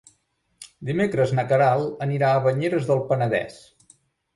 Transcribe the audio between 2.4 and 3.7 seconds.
Banyeres del Penedès.